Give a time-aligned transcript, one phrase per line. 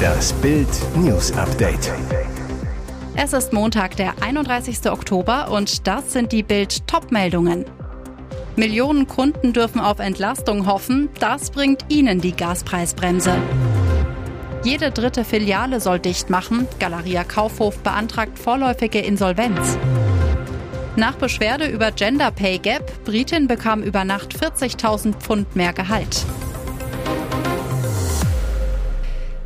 [0.00, 1.92] Das Bild News Update.
[3.16, 4.90] Es ist Montag, der 31.
[4.90, 7.64] Oktober und das sind die Bild Topmeldungen.
[8.56, 13.36] Millionen Kunden dürfen auf Entlastung hoffen, das bringt ihnen die Gaspreisbremse.
[14.62, 19.78] Jede dritte Filiale soll dicht machen, Galeria Kaufhof beantragt vorläufige Insolvenz.
[20.96, 26.26] Nach Beschwerde über Gender Pay Gap, Britin bekam über Nacht 40.000 Pfund mehr Gehalt.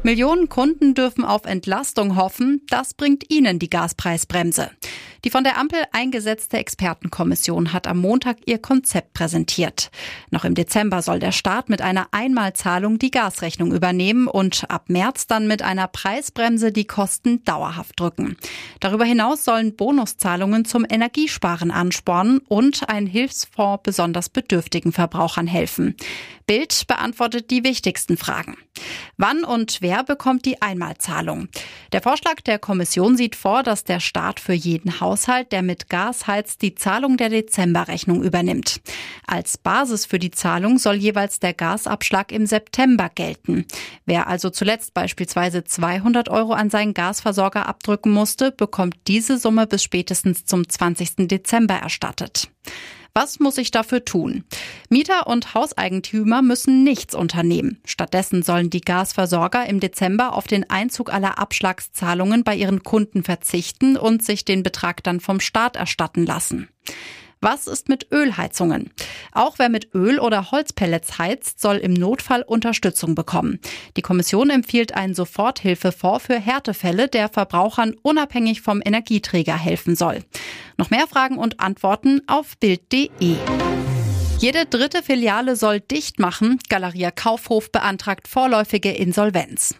[0.04, 4.70] Millionen Kunden dürfen auf Entlastung hoffen, das bringt ihnen die Gaspreisbremse.
[5.24, 9.90] Die von der Ampel eingesetzte Expertenkommission hat am Montag ihr Konzept präsentiert.
[10.30, 15.26] Noch im Dezember soll der Staat mit einer Einmalzahlung die Gasrechnung übernehmen und ab März
[15.26, 18.36] dann mit einer Preisbremse die Kosten dauerhaft drücken.
[18.80, 25.96] Darüber hinaus sollen Bonuszahlungen zum Energiesparen anspornen und ein Hilfsfonds besonders bedürftigen Verbrauchern helfen.
[26.46, 28.58] Bild beantwortet die wichtigsten Fragen.
[29.16, 31.48] Wann und wer bekommt die Einmalzahlung?
[31.92, 36.26] Der Vorschlag der Kommission sieht vor, dass der Staat für jeden Haushalt, der mit Gas
[36.26, 38.80] heizt, die Zahlung der Dezemberrechnung übernimmt.
[39.28, 43.64] Als Basis für die Zahlung soll jeweils der Gasabschlag im September gelten.
[44.06, 49.84] Wer also zuletzt beispielsweise 200 Euro an seinen Gasversorger abdrücken musste, bekommt diese Summe bis
[49.84, 51.28] spätestens zum 20.
[51.28, 52.48] Dezember erstattet.
[53.16, 54.42] Was muss ich dafür tun?
[54.88, 57.80] Mieter und Hauseigentümer müssen nichts unternehmen.
[57.84, 63.96] Stattdessen sollen die Gasversorger im Dezember auf den Einzug aller Abschlagszahlungen bei ihren Kunden verzichten
[63.96, 66.68] und sich den Betrag dann vom Staat erstatten lassen.
[67.44, 68.90] Was ist mit Ölheizungen?
[69.32, 73.60] Auch wer mit Öl oder Holzpellets heizt, soll im Notfall Unterstützung bekommen.
[73.98, 80.24] Die Kommission empfiehlt einen Soforthilfefonds für Härtefälle, der Verbrauchern unabhängig vom Energieträger helfen soll.
[80.76, 83.36] Noch mehr Fragen und Antworten auf Bild.de.
[84.38, 86.58] Jede dritte Filiale soll dicht machen.
[86.68, 89.74] Galeria Kaufhof beantragt vorläufige Insolvenz.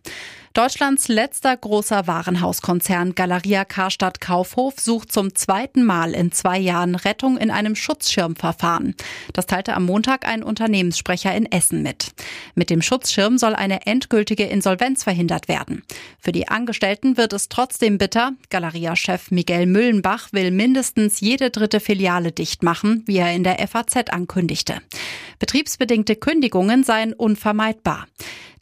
[0.54, 7.38] Deutschlands letzter großer Warenhauskonzern Galeria Karstadt Kaufhof sucht zum zweiten Mal in zwei Jahren Rettung
[7.38, 8.94] in einem Schutzschirmverfahren.
[9.32, 12.12] Das teilte am Montag ein Unternehmenssprecher in Essen mit.
[12.54, 15.82] Mit dem Schutzschirm soll eine endgültige Insolvenz verhindert werden.
[16.20, 18.34] Für die Angestellten wird es trotzdem bitter.
[18.50, 24.08] Galeria-Chef Miguel Müllenbach will mindestens jede dritte Filiale dicht machen, wie er in der FAZ
[24.10, 24.80] ankündigte.
[25.40, 28.06] Betriebsbedingte Kündigungen seien unvermeidbar.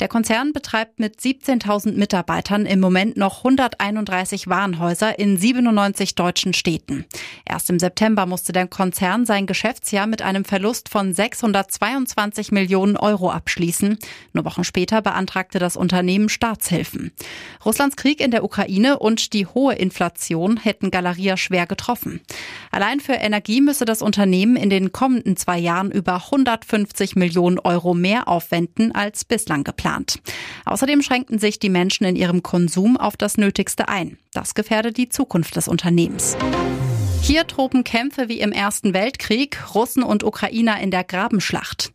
[0.03, 7.05] Der Konzern betreibt mit 17.000 Mitarbeitern im Moment noch 131 Warenhäuser in 97 deutschen Städten.
[7.45, 13.31] Erst im September musste der Konzern sein Geschäftsjahr mit einem Verlust von 622 Millionen Euro
[13.31, 13.97] abschließen.
[14.33, 17.13] Nur Wochen später beantragte das Unternehmen Staatshilfen.
[17.65, 22.23] Russlands Krieg in der Ukraine und die hohe Inflation hätten Galeria schwer getroffen.
[22.73, 27.95] Allein für Energie müsse das Unternehmen in den kommenden zwei Jahren über 150 Millionen Euro
[27.95, 30.21] mehr aufwenden als bislang geplant geplant.
[30.65, 34.19] Außerdem schränken sich die Menschen in ihrem Konsum auf das Nötigste ein.
[34.33, 36.37] Das gefährdet die Zukunft des Unternehmens.
[37.23, 41.93] Hier toben Kämpfe wie im Ersten Weltkrieg, Russen und Ukrainer in der Grabenschlacht.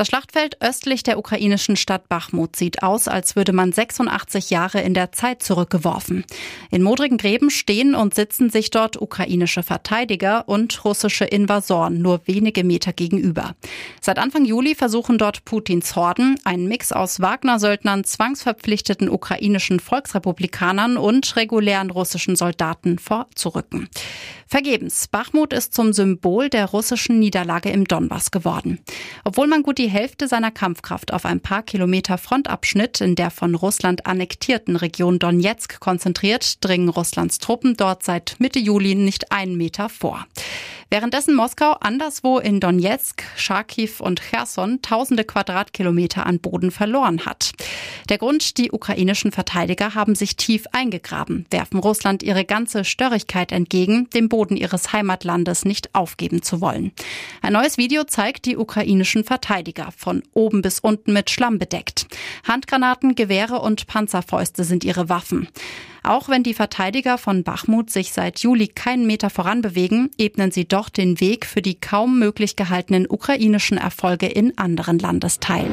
[0.00, 4.94] Das Schlachtfeld östlich der ukrainischen Stadt Bachmut sieht aus, als würde man 86 Jahre in
[4.94, 6.24] der Zeit zurückgeworfen.
[6.70, 12.64] In modrigen Gräben stehen und sitzen sich dort ukrainische Verteidiger und russische Invasoren nur wenige
[12.64, 13.54] Meter gegenüber.
[14.00, 21.36] Seit Anfang Juli versuchen dort Putins Horden, einen Mix aus Wagner-Söldnern, zwangsverpflichteten ukrainischen Volksrepublikanern und
[21.36, 23.90] regulären russischen Soldaten vorzurücken.
[24.46, 25.06] Vergebens.
[25.06, 28.80] Bachmut ist zum Symbol der russischen Niederlage im Donbass geworden.
[29.22, 33.54] Obwohl man gut die Hälfte seiner Kampfkraft auf ein paar Kilometer Frontabschnitt in der von
[33.54, 39.88] Russland annektierten Region Donetsk konzentriert, dringen Russlands Truppen dort seit Mitte Juli nicht einen Meter
[39.88, 40.26] vor.
[40.92, 47.52] Währenddessen Moskau anderswo in Donetsk, Charkiw und Cherson tausende Quadratkilometer an Boden verloren hat.
[48.08, 54.10] Der Grund, die ukrainischen Verteidiger haben sich tief eingegraben, werfen Russland ihre ganze Störrigkeit entgegen,
[54.10, 56.90] den Boden ihres Heimatlandes nicht aufgeben zu wollen.
[57.40, 62.08] Ein neues Video zeigt die ukrainischen Verteidiger, von oben bis unten mit Schlamm bedeckt.
[62.48, 65.46] Handgranaten, Gewehre und Panzerfäuste sind ihre Waffen.
[66.02, 70.88] Auch wenn die Verteidiger von Bachmut sich seit Juli keinen Meter voranbewegen, ebnen sie doch
[70.88, 75.72] den Weg für die kaum möglich gehaltenen ukrainischen Erfolge in anderen Landesteilen.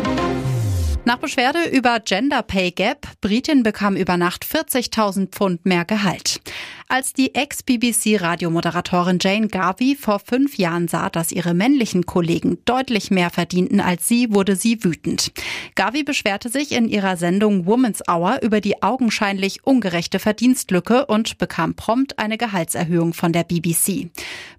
[1.07, 6.41] Nach Beschwerde über Gender Pay Gap, Britin bekam über Nacht 40.000 Pfund mehr Gehalt.
[6.89, 13.30] Als die Ex-BBC-Radiomoderatorin Jane Garvey vor fünf Jahren sah, dass ihre männlichen Kollegen deutlich mehr
[13.30, 15.34] verdienten als sie, wurde sie wütend.
[15.75, 21.75] Garvey beschwerte sich in ihrer Sendung Woman's Hour über die augenscheinlich ungerechte Verdienstlücke und bekam
[21.75, 24.10] prompt eine Gehaltserhöhung von der BBC.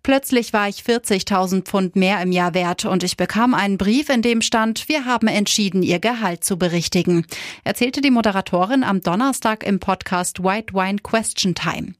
[0.02, 4.20] Plötzlich war ich 40.000 Pfund mehr im Jahr wert und ich bekam einen Brief, in
[4.20, 7.24] dem stand, wir haben entschieden, ihr Gehalt zu berichtigen,
[7.64, 11.94] erzählte die Moderatorin am Donnerstag im Podcast White Wine Question Time.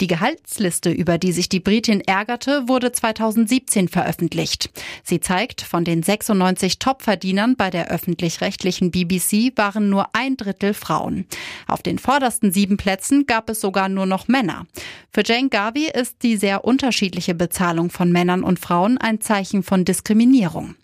[0.00, 4.70] Die Gehaltsliste, über die sich die Britin ärgerte, wurde 2017 veröffentlicht.
[5.04, 11.26] Sie zeigt, von den 96 Topverdienern bei der öffentlich-rechtlichen BBC waren nur ein Drittel Frauen.
[11.68, 14.66] Auf den vordersten sieben Plätzen gab es sogar nur noch Männer.
[15.12, 19.84] Für Jane Garvey ist die sehr unterschiedliche Bezahlung von Männern und Frauen ein Zeichen von
[19.84, 20.74] Diskriminierung.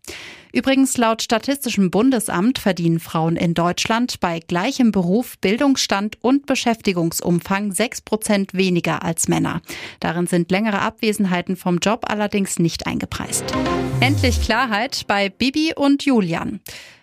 [0.52, 8.00] Übrigens laut Statistischem Bundesamt verdienen Frauen in Deutschland bei gleichem Beruf, Bildungsstand und Beschäftigungsumfang sechs
[8.00, 9.60] Prozent weniger als Männer.
[10.00, 13.44] Darin sind längere Abwesenheiten vom Job allerdings nicht eingepreist.
[14.00, 16.60] Endlich Klarheit bei Bibi und Julian.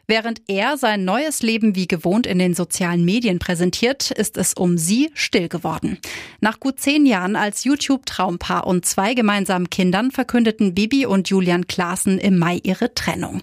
[0.07, 4.77] Während er sein neues Leben wie gewohnt in den sozialen Medien präsentiert, ist es um
[4.77, 5.97] sie still geworden.
[6.41, 12.19] Nach gut zehn Jahren als YouTube-Traumpaar und zwei gemeinsamen Kindern verkündeten Bibi und Julian Klaassen
[12.19, 13.41] im Mai ihre Trennung.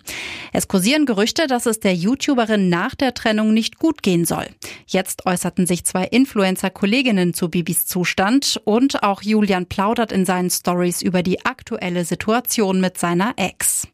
[0.52, 4.46] Es kursieren Gerüchte, dass es der YouTuberin nach der Trennung nicht gut gehen soll.
[4.86, 11.02] Jetzt äußerten sich zwei Influencer-Kolleginnen zu Bibis Zustand und auch Julian plaudert in seinen Stories
[11.02, 13.88] über die aktuelle Situation mit seiner Ex.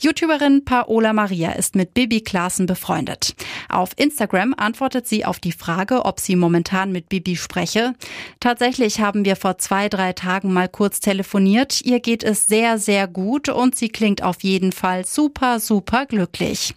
[0.00, 3.34] YouTuberin Paola Maria ist mit Bibi Klaassen befreundet.
[3.68, 7.94] Auf Instagram antwortet sie auf die Frage, ob sie momentan mit Bibi spreche.
[8.40, 11.80] Tatsächlich haben wir vor zwei, drei Tagen mal kurz telefoniert.
[11.82, 16.74] Ihr geht es sehr, sehr gut und sie klingt auf jeden Fall super, super glücklich.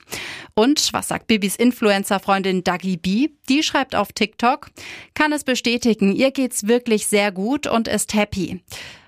[0.54, 3.30] Und was sagt Bibis Influencer-Freundin Dagi B?
[3.50, 4.70] Die schreibt auf TikTok,
[5.14, 8.62] kann es bestätigen, ihr geht's wirklich sehr gut und ist happy.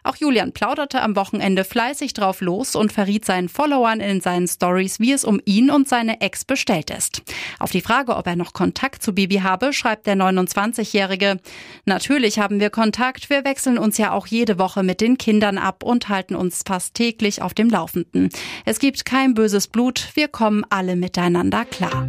[0.07, 5.01] Auch Julian plauderte am Wochenende fleißig drauf los und verriet seinen Followern in seinen Stories,
[5.01, 7.23] wie es um ihn und seine Ex bestellt ist.
[7.59, 11.41] Auf die Frage, ob er noch Kontakt zu Bibi habe, schreibt der 29-Jährige,
[11.83, 15.83] natürlich haben wir Kontakt, wir wechseln uns ja auch jede Woche mit den Kindern ab
[15.83, 18.29] und halten uns fast täglich auf dem Laufenden.
[18.63, 22.07] Es gibt kein böses Blut, wir kommen alle miteinander klar.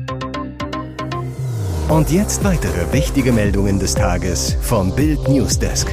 [1.88, 5.92] Und jetzt weitere wichtige Meldungen des Tages vom Bild Newsdesk.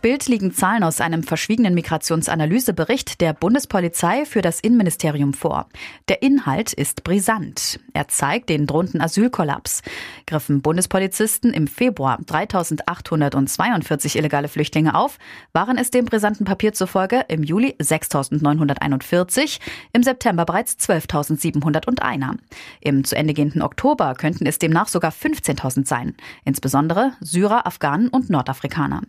[0.00, 5.66] Bild liegen Zahlen aus einem verschwiegenen Migrationsanalysebericht der Bundespolizei für das Innenministerium vor.
[6.08, 7.80] Der Inhalt ist brisant.
[7.94, 9.82] Er zeigt den drohenden Asylkollaps.
[10.26, 15.18] Griffen Bundespolizisten im Februar 3842 illegale Flüchtlinge auf,
[15.52, 19.60] waren es dem brisanten Papier zufolge im Juli 6941,
[19.92, 22.38] im September bereits 12.701.
[22.80, 26.14] Im zu Ende gehenden Oktober könnten es demnach sogar 15.000 sein,
[26.44, 29.02] insbesondere Syrer, Afghanen und Nordafrikaner.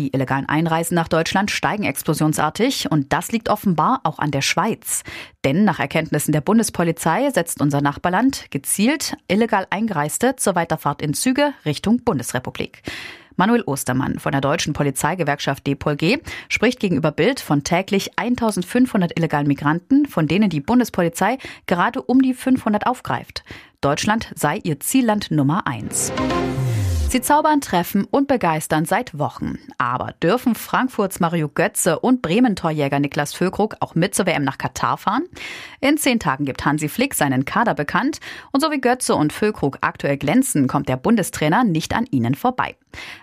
[0.00, 5.02] Die illegalen Einreisen nach Deutschland steigen explosionsartig und das liegt offenbar auch an der Schweiz.
[5.44, 11.52] Denn nach Erkenntnissen der Bundespolizei setzt unser Nachbarland gezielt illegal Eingereiste zur Weiterfahrt in Züge
[11.66, 12.80] Richtung Bundesrepublik.
[13.36, 20.06] Manuel Ostermann von der deutschen Polizeigewerkschaft DPOLG spricht gegenüber Bild von täglich 1500 illegalen Migranten,
[20.06, 21.36] von denen die Bundespolizei
[21.66, 23.44] gerade um die 500 aufgreift.
[23.82, 26.10] Deutschland sei ihr Zielland Nummer eins.
[27.10, 29.58] Sie zaubern, treffen und begeistern seit Wochen.
[29.78, 34.96] Aber dürfen Frankfurts Mario Götze und Bremen-Torjäger Niklas Füllkrug auch mit zur WM nach Katar
[34.96, 35.24] fahren?
[35.80, 38.20] In zehn Tagen gibt Hansi Flick seinen Kader bekannt.
[38.52, 42.76] Und so wie Götze und Füllkrug aktuell glänzen, kommt der Bundestrainer nicht an ihnen vorbei.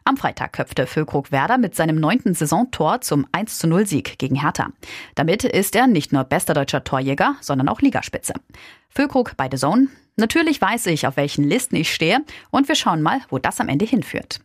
[0.03, 4.67] Am Freitag köpfte Füllkrug Werder mit seinem neunten Saisontor zum 1 0 Sieg gegen Hertha.
[5.15, 8.33] Damit ist er nicht nur bester deutscher Torjäger, sondern auch Ligaspitze.
[8.89, 9.87] Füllkrug bei The Zone.
[10.19, 12.19] Natürlich weiß ich, auf welchen Listen ich stehe
[12.49, 14.41] und wir schauen mal, wo das am Ende hinführt.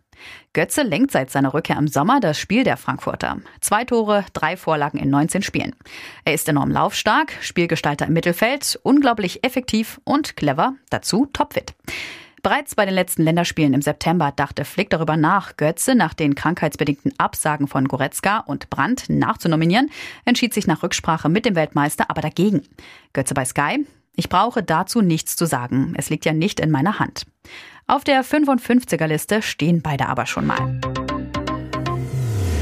[0.53, 3.39] Götze lenkt seit seiner Rückkehr im Sommer das Spiel der Frankfurter.
[3.61, 5.75] Zwei Tore, drei Vorlagen in 19 Spielen.
[6.27, 11.75] Er ist enorm laufstark, Spielgestalter im Mittelfeld, unglaublich effektiv und clever, dazu topfit.
[12.43, 17.15] Bereits bei den letzten Länderspielen im September dachte Flick darüber nach, Götze nach den krankheitsbedingten
[17.17, 19.91] Absagen von Goretzka und Brandt nachzunominieren,
[20.27, 22.63] entschied sich nach Rücksprache mit dem Weltmeister aber dagegen.
[23.13, 25.95] Götze bei Sky, ich brauche dazu nichts zu sagen.
[25.97, 27.25] Es liegt ja nicht in meiner Hand.
[27.87, 30.81] Auf der 55er Liste stehen beide aber schon mal.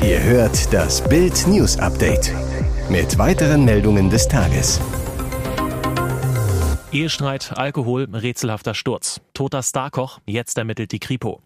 [0.03, 2.33] Ihr hört das Bild News Update
[2.89, 4.81] mit weiteren Meldungen des Tages.
[6.91, 9.21] Ehestreit, Alkohol, rätselhafter Sturz.
[9.35, 11.43] Toter Starkoch, jetzt ermittelt die Kripo.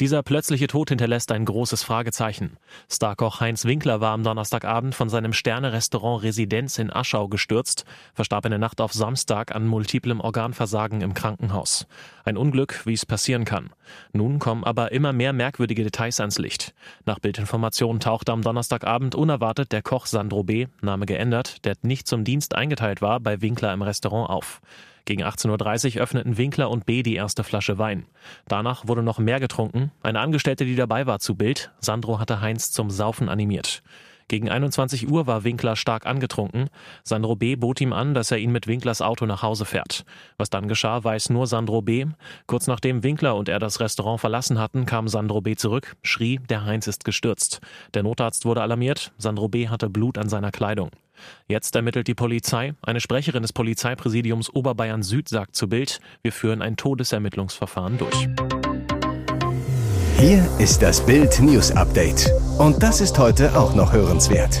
[0.00, 2.56] Dieser plötzliche Tod hinterlässt ein großes Fragezeichen.
[2.90, 8.50] Starkoch Heinz Winkler war am Donnerstagabend von seinem Sterne-Restaurant Residenz in Aschau gestürzt, verstarb in
[8.50, 11.86] der Nacht auf Samstag an multiplem Organversagen im Krankenhaus.
[12.24, 13.70] Ein Unglück, wie es passieren kann.
[14.12, 16.74] Nun kommen aber immer mehr merkwürdige Details ans Licht.
[17.06, 22.24] Nach Bildinformationen tauchte am Donnerstagabend unerwartet der Koch Sandro B., Name geändert, der nicht zum
[22.24, 24.60] Dienst eingeteilt war, bei Winkler im Restaurant auf.
[25.06, 27.02] Gegen 18.30 Uhr öffneten Winkler und B.
[27.02, 28.06] die erste Flasche Wein.
[28.48, 29.92] Danach wurde noch mehr getrunken.
[30.02, 31.72] Eine Angestellte, die dabei war, zu Bild.
[31.80, 33.82] Sandro hatte Heinz zum Saufen animiert.
[34.28, 36.68] Gegen 21 Uhr war Winkler stark angetrunken.
[37.02, 37.56] Sandro B.
[37.56, 40.04] bot ihm an, dass er ihn mit Winklers Auto nach Hause fährt.
[40.38, 42.06] Was dann geschah, weiß nur Sandro B.
[42.46, 45.56] Kurz nachdem Winkler und er das Restaurant verlassen hatten, kam Sandro B.
[45.56, 47.60] zurück, schrie, der Heinz ist gestürzt.
[47.92, 49.12] Der Notarzt wurde alarmiert.
[49.18, 49.68] Sandro B.
[49.68, 50.90] hatte Blut an seiner Kleidung.
[51.46, 52.74] Jetzt ermittelt die Polizei.
[52.82, 58.28] Eine Sprecherin des Polizeipräsidiums Oberbayern Süd sagt zu Bild, wir führen ein Todesermittlungsverfahren durch.
[60.16, 62.32] Hier ist das Bild News Update.
[62.58, 64.60] Und das ist heute auch noch hörenswert.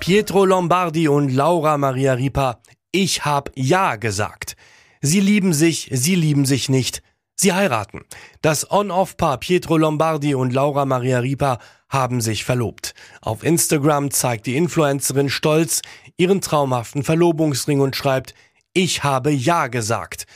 [0.00, 4.56] Pietro Lombardi und Laura Maria Ripa, ich hab Ja gesagt.
[5.00, 7.02] Sie lieben sich, sie lieben sich nicht.
[7.36, 8.02] Sie heiraten.
[8.42, 12.94] Das On-Off-Paar Pietro Lombardi und Laura Maria Ripa haben sich verlobt.
[13.22, 15.80] Auf Instagram zeigt die Influencerin stolz
[16.16, 18.34] ihren traumhaften Verlobungsring und schreibt,
[18.74, 20.26] ich habe Ja gesagt.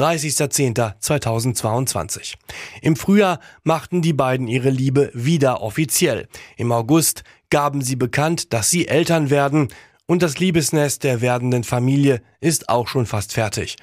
[0.00, 2.36] 30.10.2022.
[2.80, 6.26] Im Frühjahr machten die beiden ihre Liebe wieder offiziell.
[6.56, 9.68] Im August gaben sie bekannt, dass sie Eltern werden
[10.06, 13.76] und das Liebesnest der werdenden Familie ist auch schon fast fertig.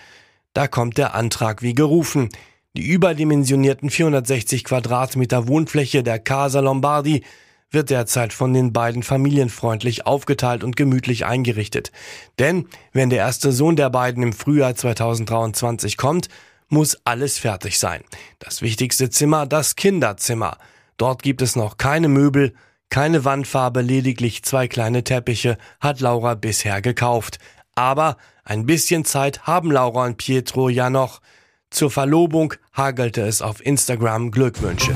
[0.54, 2.30] Da kommt der Antrag wie gerufen.
[2.76, 7.24] Die überdimensionierten 460 Quadratmeter Wohnfläche der Casa Lombardi
[7.70, 11.92] wird derzeit von den beiden familienfreundlich aufgeteilt und gemütlich eingerichtet.
[12.40, 16.30] Denn wenn der erste Sohn der beiden im Frühjahr 2023 kommt,
[16.70, 18.04] muss alles fertig sein.
[18.40, 20.58] Das wichtigste Zimmer, das Kinderzimmer.
[20.98, 22.54] Dort gibt es noch keine Möbel,
[22.90, 27.38] keine Wandfarbe, lediglich zwei kleine Teppiche hat Laura bisher gekauft.
[27.76, 31.22] Aber ein bisschen Zeit haben Laura und Pietro ja noch.
[31.70, 34.96] Zur Verlobung hagelte es auf Instagram Glückwünsche.